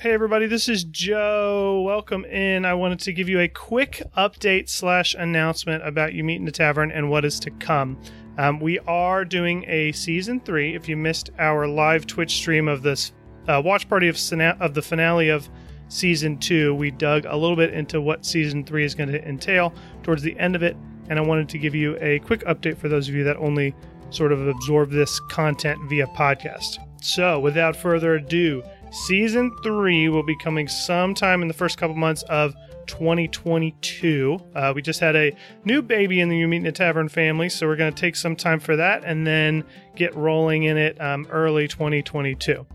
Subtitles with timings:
[0.00, 1.82] Hey everybody, this is Joe.
[1.84, 2.64] Welcome in.
[2.64, 6.50] I wanted to give you a quick update slash announcement about You Meet in the
[6.50, 8.00] Tavern and what is to come.
[8.38, 10.74] Um, we are doing a season three.
[10.74, 13.12] If you missed our live Twitch stream of this
[13.46, 14.16] uh, watch party of,
[14.58, 15.50] of the finale of
[15.88, 19.74] season two, we dug a little bit into what season three is going to entail
[20.02, 20.78] towards the end of it,
[21.10, 23.74] and I wanted to give you a quick update for those of you that only
[24.08, 26.78] sort of absorb this content via podcast.
[27.02, 32.22] So, without further ado, season three will be coming sometime in the first couple months
[32.24, 32.54] of
[32.86, 34.38] 2022.
[34.54, 35.32] Uh, we just had a
[35.64, 38.16] new baby in the You Meet in the Tavern family, so we're going to take
[38.16, 42.66] some time for that and then get rolling in it um, early 2022.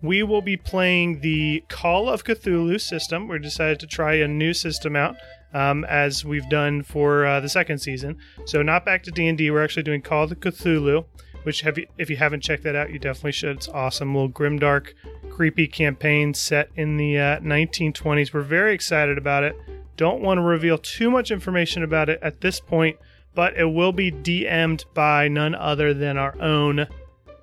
[0.00, 3.28] We will be playing the Call of Cthulhu system.
[3.28, 5.16] We decided to try a new system out.
[5.54, 9.38] Um, as we've done for uh, the second season, so not back to D and
[9.38, 9.50] D.
[9.50, 11.06] We're actually doing Call of Cthulhu,
[11.44, 13.56] which you, if you haven't checked that out, you definitely should.
[13.56, 14.92] It's awesome, little grimdark,
[15.38, 18.34] creepy campaign set in the uh, 1920s.
[18.34, 19.56] We're very excited about it.
[19.96, 22.98] Don't want to reveal too much information about it at this point,
[23.36, 26.88] but it will be DM'd by none other than our own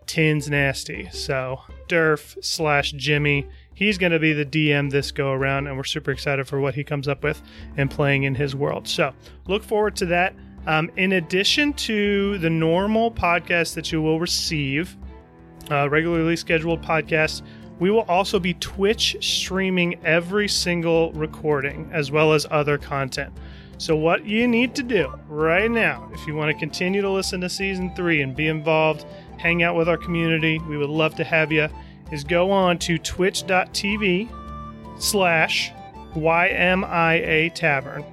[0.07, 1.07] Tins Nasty.
[1.13, 3.47] So Durf slash Jimmy.
[3.73, 6.75] He's going to be the DM this go around, and we're super excited for what
[6.75, 7.41] he comes up with
[7.77, 8.89] and playing in his world.
[8.89, 9.13] So
[9.47, 10.35] look forward to that.
[10.67, 14.97] Um, in addition to the normal podcast that you will receive,
[15.71, 17.41] uh, regularly scheduled podcast,
[17.79, 23.33] we will also be Twitch streaming every single recording as well as other content.
[23.77, 27.41] So, what you need to do right now, if you want to continue to listen
[27.41, 29.05] to season three and be involved,
[29.37, 31.67] hang out with our community, we would love to have you,
[32.11, 34.29] is go on to twitch.tv
[34.97, 35.71] slash
[36.15, 38.05] YMIA Tavern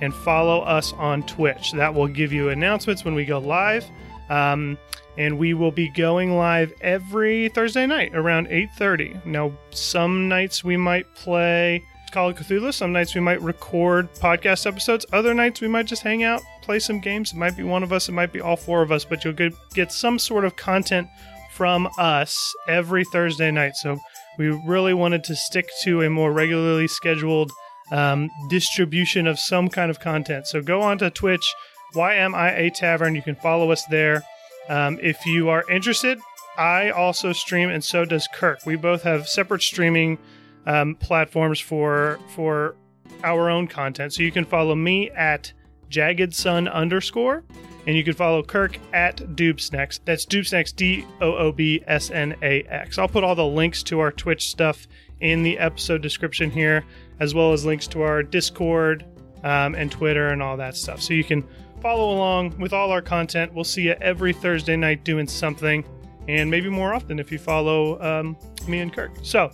[0.00, 1.72] and follow us on Twitch.
[1.72, 3.84] That will give you announcements when we go live.
[4.32, 4.78] Um,
[5.18, 9.26] and we will be going live every Thursday night around 8:30.
[9.26, 14.66] Now, some nights we might play Call of Cthulhu, some nights we might record podcast
[14.66, 17.32] episodes, other nights we might just hang out, play some games.
[17.32, 19.34] It might be one of us, it might be all four of us, but you'll
[19.34, 21.08] get, some sort of content
[21.54, 23.76] from us every Thursday night.
[23.76, 23.98] So,
[24.38, 27.50] we really wanted to stick to a more regularly scheduled
[27.92, 30.46] um, distribution of some kind of content.
[30.46, 31.54] So go on to Twitch,
[31.94, 33.14] YMIA Tavern.
[33.14, 34.22] You can follow us there.
[34.72, 36.18] Um, if you are interested,
[36.56, 38.64] I also stream, and so does Kirk.
[38.64, 40.16] We both have separate streaming
[40.64, 42.74] um, platforms for for
[43.22, 44.14] our own content.
[44.14, 45.52] So you can follow me at
[45.90, 47.44] Jagged Sun underscore,
[47.86, 50.00] and you can follow Kirk at Doobsnax.
[50.06, 52.96] That's Doobsnax, D O O B S N A X.
[52.96, 54.88] I'll put all the links to our Twitch stuff
[55.20, 56.82] in the episode description here,
[57.20, 59.04] as well as links to our Discord
[59.44, 61.02] um, and Twitter and all that stuff.
[61.02, 61.44] So you can
[61.82, 63.52] follow along with all our content.
[63.52, 65.84] We'll see you every Thursday night doing something,
[66.28, 68.36] and maybe more often if you follow um,
[68.68, 69.10] me and Kirk.
[69.22, 69.50] So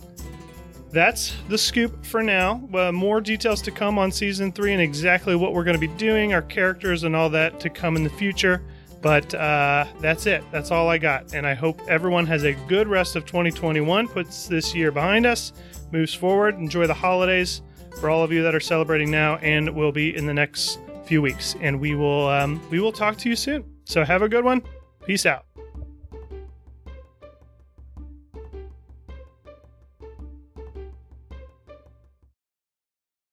[0.91, 2.61] that's the scoop for now.
[2.73, 5.93] Uh, more details to come on season three and exactly what we're going to be
[5.97, 8.61] doing, our characters, and all that to come in the future.
[9.01, 10.43] But uh, that's it.
[10.51, 11.33] That's all I got.
[11.33, 15.53] And I hope everyone has a good rest of 2021, puts this year behind us,
[15.91, 17.63] moves forward, enjoy the holidays
[17.99, 20.79] for all of you that are celebrating now, and will be in the next
[21.09, 21.55] few weeks.
[21.59, 23.65] And we will um, we will talk to you soon.
[23.85, 24.61] So have a good one.
[25.05, 25.48] Peace out.